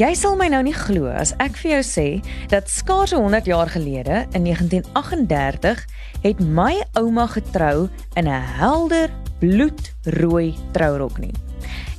[0.00, 2.06] Jy sal my nou nie glo as ek vir jou sê
[2.48, 5.82] dat skaars 100 jaar gelede in 1938
[6.22, 9.10] het my ouma getrou in 'n helder
[9.40, 11.34] bloedrooi trourok nie.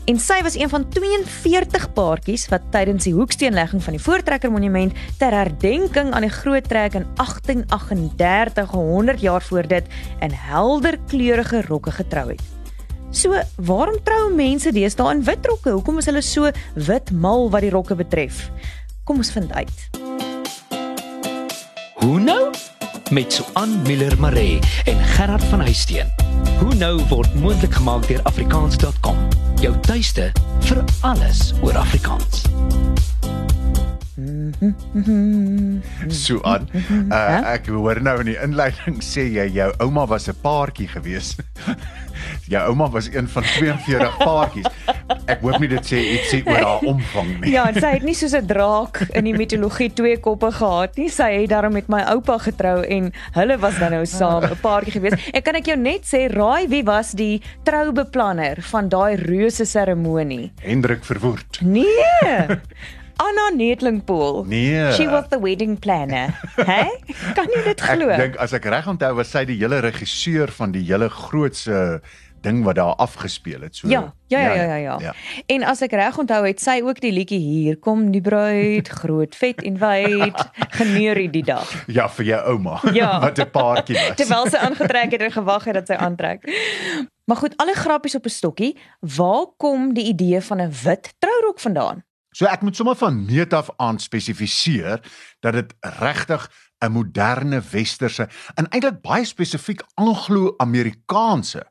[0.09, 4.93] En sy was een van 42 paartjies wat tydens die hoeksteenlegging van die Voortrekker Monument
[5.17, 9.85] ter herdenking aan die Groot Trek in 1838, 100 jaar voor dit,
[10.19, 12.52] in helder kleurige rokke getrou het.
[13.13, 13.29] So,
[13.61, 15.69] waarom trou mense deesdae in wit rokke?
[15.75, 16.49] Hoekom is hulle so
[16.87, 18.47] wit mal wat die rokke betref?
[19.05, 19.83] Kom ons vind uit.
[22.01, 22.49] Hoe nou?
[23.13, 24.57] Met Suan Miller Maree
[24.89, 26.09] en Gerard van Huisteen.
[26.63, 29.27] Hoe nou word moontlik gemaak deur afrikaans.com.
[29.61, 30.31] Jou tuiste
[30.65, 32.47] vir alles oor Afrikaans.
[36.09, 36.67] So aan.
[37.11, 41.35] Uh, ek hoor nou in die inleiding sê jy jou ouma was 'n paartjie gewees.
[42.53, 44.67] jou ouma was een van 42 paartjies.
[45.27, 47.51] Ek hoop nie dit sê iets sê oor haar omvang nie.
[47.53, 51.09] Ja, sy het nie soos 'n draak in die mitologie twee koppe gehad nie.
[51.09, 54.99] Sy het daarom met my oupa getrou en hulle was dan nou saam 'n paartjie
[54.99, 55.19] gewees.
[55.33, 60.51] Ek kan ek jou net sê, raai wie was die troubeplanner van daai reuse seremonie?
[60.61, 61.61] Hendrik Verwoerd.
[61.61, 62.47] Nee.
[63.15, 64.43] Anna Netlingpool.
[64.45, 64.91] Nee.
[64.93, 66.39] She was the wedding planner.
[66.55, 66.85] Hè?
[67.33, 68.07] Kan jy dit Ek glo?
[68.17, 72.01] dink as ek reg onthou was sy die hele regisseur van die hele grootse
[72.43, 73.75] ding wat daar afgespeel het.
[73.75, 75.13] So Ja, ja, ja, ja, ja, ja.
[75.47, 79.35] En as ek reg onthou het sy ook die liedjie hier kom die bruid, groot
[79.35, 80.35] vet en wyd,
[80.75, 81.69] geneurie die dag.
[81.97, 82.79] Ja, vir jou ouma.
[82.99, 83.19] Ja.
[83.23, 84.15] wat 'n paartjie was.
[84.19, 86.43] Terwyl sy aangetrek het en gewag het dat sy aantrek.
[87.25, 91.59] Maar goed, alle grappies op 'n stokkie, waar kom die idee van 'n wit trourok
[91.59, 92.03] vandaan?
[92.33, 95.01] So ek moet sommer van meet af aan spesifiseer
[95.45, 96.49] dat dit regtig
[96.83, 101.63] 'n moderne westerse en eintlik baie spesifiek Anglo-Amerikaanse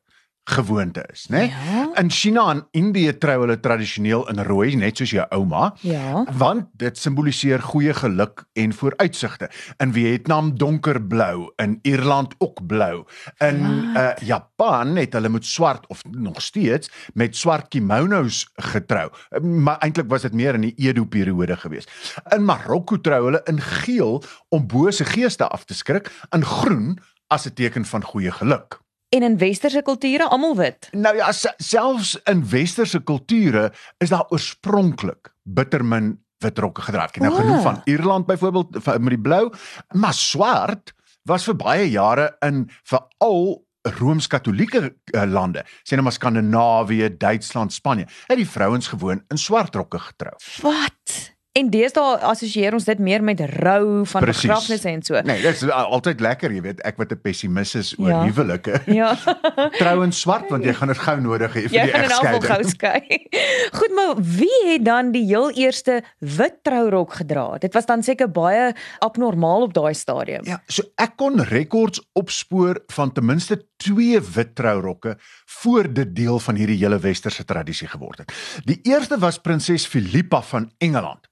[0.45, 1.43] gewoonte is, né?
[1.43, 1.91] Ja.
[1.95, 5.71] In China en Indië trou hulle tradisioneel in rooi, net soos jou ouma.
[5.87, 6.25] Ja.
[6.39, 9.51] Want dit simboliseer goeie geluk en vooruitsigte.
[9.79, 13.05] In Vietnam donkerblou, in Ierland ook blou.
[13.39, 13.63] In
[13.95, 19.11] uh, Japan het hulle met swart of nog steeds met swart kimonos getrou.
[19.41, 21.87] Maar eintlik was dit meer in die Edo periode gewees.
[22.35, 26.99] In Marokko trou hulle in geel om bose geeste af te skrik, in groen
[27.33, 28.82] as 'n teken van goeie geluk.
[29.13, 30.89] En in westerse kulture almal wit.
[30.97, 37.05] Nou ja, se- selfs in westerse kulture is daar oorspronklik bittermin witrokke gedra.
[37.11, 39.53] Ek het nou genoem van Ierland byvoorbeeld met die blou,
[39.95, 40.95] maar swart
[41.29, 43.61] was vir baie jare in veral
[43.99, 44.81] Rooms-Katolieke
[45.15, 49.99] uh, lande, sê nou maar Skandinawië, Duitsland, Spanje, het die vrouens gewoon in swart rokke
[49.99, 50.35] getrou.
[50.63, 51.19] Wat?
[51.63, 55.21] En deesdae assosieer ons dit meer met rou van begrafnisse en so.
[55.23, 58.23] Nee, dit is al- altyd lekker, jy weet, ek wat 'n pessimis is oor Ja.
[58.27, 58.81] huwelike.
[59.01, 59.15] Ja.
[59.81, 62.11] Trou in swart want jy gaan dit gou nodig hê vir Jy die gaan in
[62.11, 62.51] afval egskeiding.
[62.51, 63.29] gou skei.
[63.79, 67.59] Goed, maar wie het dan die heel eerste wit trourok gedra?
[67.59, 70.43] Dit was dan seker baie abnormaal op daai stadium.
[70.45, 75.17] Ja, so ek kon rekords opspoor van ten minste twee wit trourokke
[75.63, 78.33] voor dit deel van hierdie hele westerse tradisie geword het.
[78.65, 81.31] Die eerste was prinses Philippa van Engeland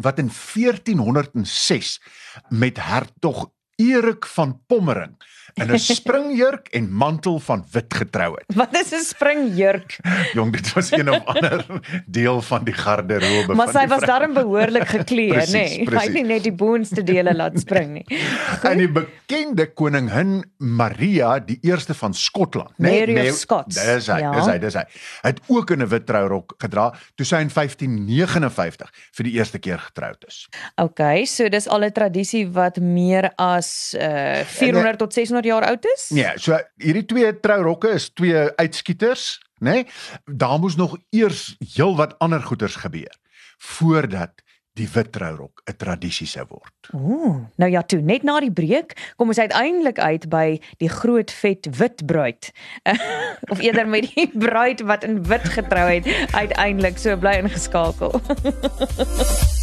[0.00, 2.02] wat in 1406
[2.48, 5.16] met hertog Erik van Pommering
[5.54, 8.56] in 'n springjurk en mantel van wit getrou het.
[8.56, 9.98] Wat is 'n springjurk?
[10.36, 11.66] Jong, dit was een of ander
[12.06, 15.52] deel van die garderobe Maar van sy die was darm behoorlik Precies, nê?
[15.52, 15.86] Nee.
[15.90, 18.06] Hy het nie net die boonste dele laat spring nie.
[18.70, 22.90] En die bekende koningin Maria, die eerste van Skotland, né?
[22.90, 23.74] Mary of Scots.
[23.74, 24.32] Dis hy, Ja.
[24.36, 24.84] dis hy, dis hy.
[25.22, 29.78] Het ook in 'n wit trourok gedra toe sy in 1559 vir die eerste keer
[29.78, 30.48] getroud is.
[30.76, 35.88] Okay, so dis al 'n tradisie wat meer as uh 400 tot 600 jaar oud
[35.94, 36.08] is?
[36.14, 39.70] Nee, so hierdie twee trourokke is twee uitskieters, né?
[39.70, 39.86] Nee?
[40.24, 43.16] Daar moes nog eers heelwat ander goeters gebeur
[43.60, 44.42] voordat
[44.78, 46.90] die wit trourok 'n tradisie sou word.
[46.94, 51.30] Ooh, nou ja, toe net na die breek kom ons uiteindelik uit by die groot
[51.30, 52.52] vet wit bruid.
[53.52, 58.20] of eerder met die bruid wat in wit getrou het uiteindelik so bly ingeskakel.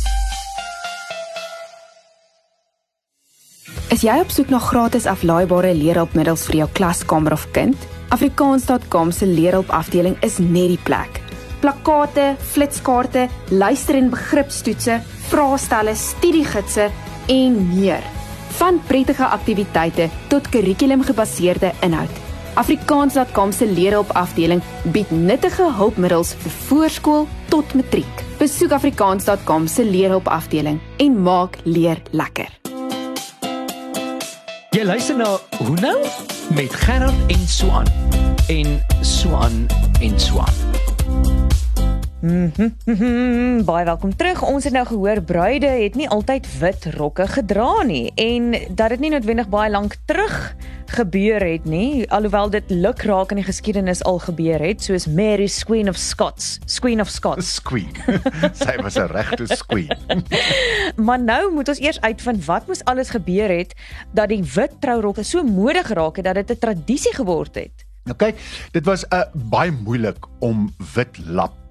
[3.87, 7.85] Is jy op soek na gratis aflaaibare leerhulpmiddels vir jou klaskamer of kind?
[8.11, 11.21] Afrikaans.com se leerhulp afdeling is net die plek.
[11.63, 14.99] Plakkate, flitskaarte, luister- en begripstoetse,
[15.29, 16.89] vraestelle, studiegidse
[17.31, 18.03] en meer.
[18.59, 22.11] Van prettige aktiwiteite tot kurrikulumgebaseerde inhoud.
[22.55, 24.61] Afrikaans.com se leerhulp afdeling
[24.91, 28.23] bied nuttige hulpmiddels vir voorskool tot matriek.
[28.37, 32.56] Besoek afrikaans.com se leerhulp afdeling en maak leer lekker.
[34.77, 35.75] Jy luister na Hoe
[36.53, 37.85] met Gerard en Swan
[38.47, 39.65] en Swan
[39.99, 40.66] en Swan.
[42.21, 43.63] Mhm.
[43.65, 44.41] Baie welkom terug.
[44.41, 48.99] Ons het nou gehoor bruide het nie altyd wit rokke gedra nie en dat dit
[48.99, 50.55] nie noodwendig baie lank terug
[50.97, 55.49] gebeur het nie, alhoewel dit luk raak in die geskiedenis al gebeur het, soos Mary
[55.67, 57.53] Queen of Scots, Queen of Scots.
[57.53, 57.91] Squeen.
[58.63, 59.93] Sy was 'n regte squeen.
[61.07, 63.75] Maar nou moet ons eers uitvind wat moes alles gebeur het
[64.11, 67.85] dat die wit trourokke so mode geraak het dat dit 'n tradisie geword het.
[68.03, 68.35] Nou kyk,
[68.71, 71.66] dit was 'n uh, baie moeilik om wit lap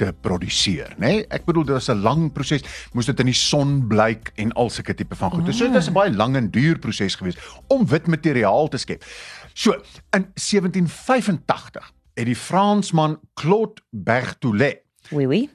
[0.00, 1.06] te produseer, né?
[1.06, 1.24] Nee?
[1.28, 2.64] Ek bedoel dit was 'n lang proses.
[2.92, 5.48] Moes dit in die son blyk en al sulke tipe van goed.
[5.48, 5.52] Oh.
[5.52, 7.38] So dit was 'n baie lang en duur proses geweest
[7.68, 9.04] om wit materiaal te skep.
[9.52, 9.72] So,
[10.16, 15.50] in 1785 het die Fransman Claude Berthollet Oui oui.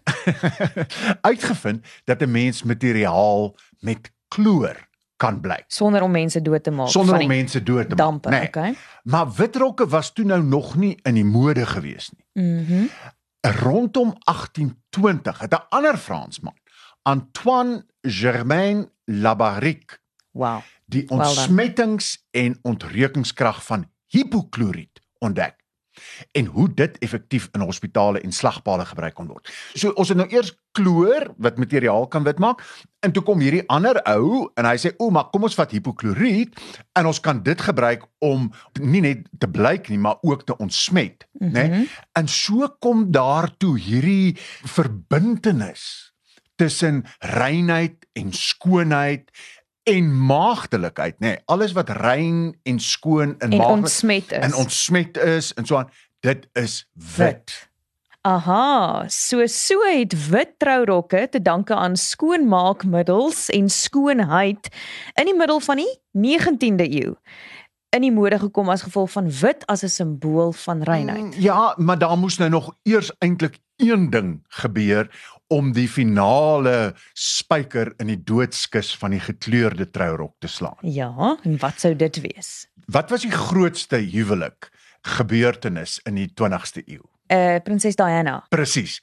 [1.30, 4.88] uitgevind dat 'n mens materiaal met kloor
[5.18, 8.48] kan blyk Sonder om mense dood te maak sonder om mense dood te dampe, maak.
[8.48, 8.76] okay.
[9.04, 12.44] Maar witrokke was toe nou nog nie in die mode gewees nie.
[12.44, 12.86] Mhm.
[13.52, 16.58] Rondom 1820 het 'n ander Fransman,
[17.02, 19.98] Antoine Germain Labarrique,
[20.32, 20.62] Wow.
[20.86, 25.64] die Well ontsmettings- en ontreukingskrag van hypochloriet ontdek
[26.32, 29.50] en hoe dit effektief in hospitale en slagpale gebruik kon word.
[29.74, 32.64] So ons het nou eers kloor wat materiaal kan wit maak
[33.06, 36.58] en toe kom hierdie ander ou en hy sê o, maar kom ons vat hypochloriet
[37.00, 38.50] en ons kan dit gebruik om
[38.82, 41.54] nie net te blyk nie, maar ook te ontsmet, mm -hmm.
[41.54, 41.88] né?
[42.14, 46.16] En so kom daartoe hierdie verbintenis
[46.56, 49.32] tussen reinheid en skoonheid
[49.86, 51.28] en maagdelikheid, nê?
[51.36, 54.38] Nee, alles wat rein en skoon en, En ontsmet is.
[54.38, 55.90] en ontsmet is en so aan,
[56.26, 56.86] dit is
[57.18, 57.70] wit.
[58.26, 64.72] Aha, so so het wit trourokke te danke aan skoonmaakmiddels en skoonheid
[65.14, 67.14] in die middel van die 19de eeu
[67.90, 71.22] in die mode gekom as gevolg van wit as 'n simbool van reinheid.
[71.24, 75.10] Mm, Ja, maar daar moes nou nog eers eintlik een ding gebeur
[75.48, 80.78] om die finale spyker in die doodskus van die gekleurde trourok te slaan.
[80.82, 82.68] Ja, en wat sou dit wees?
[82.86, 84.70] Wat was die grootste huwelik
[85.02, 87.02] gebeurtenis in die 20ste eeu?
[87.28, 88.46] Uh prinses Diana.
[88.50, 89.02] Presies.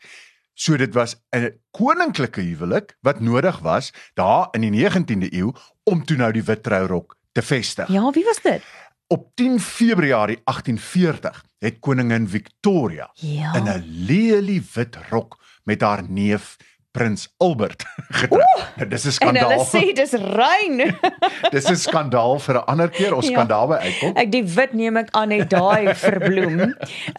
[0.55, 5.53] So dit was 'n koninklike huwelik wat nodig was daar in die 19de eeu
[5.85, 7.89] om toe nou die wit trourok te vestig.
[7.89, 8.63] Ja, wie was dit?
[9.07, 13.55] Op 10 Februarie 1840 het koningin Victoria Ja.
[13.55, 16.57] in 'n leliewit rok met haar neef
[16.91, 17.85] Prins Albert
[18.21, 18.43] getrou.
[18.77, 19.51] Nou, dis 'n En skandaal.
[19.51, 20.97] hulle sê dis rein.
[21.55, 23.15] Dis 'n skandaal vir 'n ander keer.
[23.15, 23.35] Ons Ja.
[23.35, 24.17] kan daarby uitkom.
[24.17, 26.61] Ek die wit neem ek aan net daai verbloem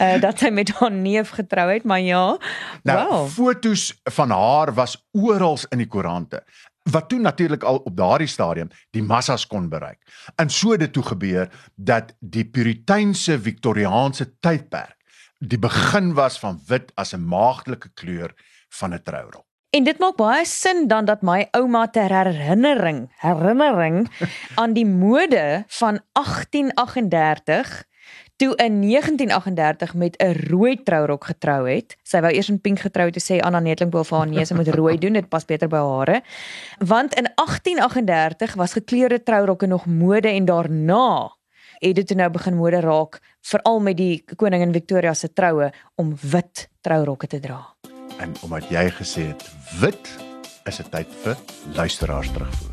[0.02, 2.38] uh dat hy met haar neef getrou het, maar ja.
[2.84, 3.28] Nou, wow.
[3.30, 6.44] fotos van haar was oral in die koerante
[6.92, 10.00] wat toe natuurlik al op daardie stadium die massas kon bereik.
[10.36, 14.98] En so het dit toe gebeur dat die puriteinse Victoriaanse tydperk
[15.40, 18.34] die begin was van wit as 'n maagdelike kleur
[18.70, 19.46] van 'n trourok.
[19.70, 24.12] En dit maak baie sin dan dat my ouma ter herinnering, herinnering
[24.62, 27.84] aan die mode van 1838
[28.44, 31.98] toe in 1938 met 'n rooi trourok getrou het.
[32.04, 34.54] Sy wou eers in pink getrou het, sê Anna Netling bo vir haar nee, sy
[34.54, 36.22] moet rooi doen, dit pas beter by haar hare.
[36.78, 41.32] Want in 1838 was gekleurde trourokke nog mode en daarna
[41.80, 46.70] het dit nou begin mode raak, veral met die koningin Victoria se troue om wit
[46.82, 47.76] trourokke te dra.
[48.18, 50.18] En omdat jy gesê het wit
[50.64, 51.38] is dit tyd vir
[51.76, 52.73] luisteraars terugvoer.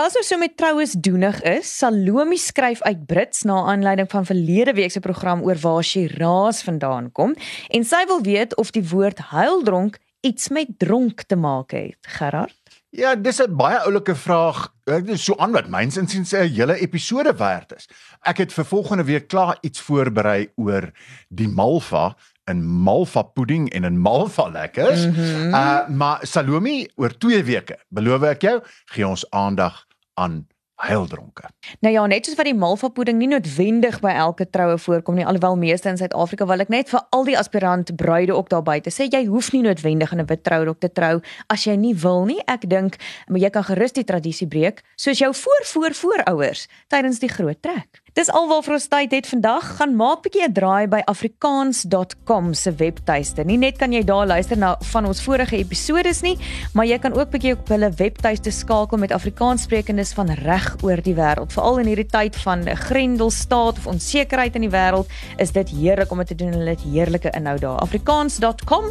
[0.00, 4.72] Ons nou so met troues doenig is, Salome skryf uit Brits na aanleiding van verlede
[4.78, 7.34] week se program oor waar Shiraz vandaan kom
[7.68, 11.98] en sy wil weet of die woord huildronk iets met dronk te maak het.
[12.16, 12.56] Gerard?
[12.92, 14.72] Ja, dis 'n baie oulike vraag.
[14.84, 17.88] Ek is so aan wat myns insiens 'n hele episode werd is.
[18.22, 20.92] Ek het vir volgende week klaar iets voorberei oor
[21.28, 22.16] die Malva
[22.50, 25.06] in Malva pudding en in Malva lekkers.
[25.06, 25.54] Mm -hmm.
[25.54, 30.46] Uh maar Salome, oor 2 weke, beloof ek jou, gee ons aandag aan
[30.82, 31.46] heildronke.
[31.80, 35.26] Nou ja, net soos wat die malva pudding nie noodwendig by elke troue voorkom nie,
[35.26, 38.90] alhoewel meeste in Suid-Afrika wil ek net vir al die aspirant bruide ook daar buite
[38.90, 42.24] sê jy hoef nie noodwendig in 'n wit trourok te trou as jy nie wil
[42.24, 42.40] nie.
[42.46, 47.30] Ek dink jy kan gerus die tradisie breek soos jou voor voor voorouers tydens die
[47.30, 48.01] groot trek.
[48.12, 49.68] Dis alwaarvoor ons tyd het vandag.
[49.78, 53.44] Gaan maak bietjie 'n draai by afrikaans.com se webtuiste.
[53.44, 56.36] Nie net kan jy daar luister na van ons vorige episodes nie,
[56.74, 61.14] maar jy kan ook bietjie op hulle webtuiste skakel met Afrikaanssprekendes van reg oor die
[61.14, 61.52] wêreld.
[61.52, 66.18] Veral in hierdie tyd van grendelstaat of onsekerheid in die wêreld, is dit heerlik om
[66.18, 66.52] dit te doen.
[66.52, 67.78] Hulle het heerlike inhoud daar.
[67.78, 68.84] Afrikaans.com.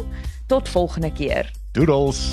[0.46, 1.50] Tot volgende keer.
[1.72, 2.32] Doodles.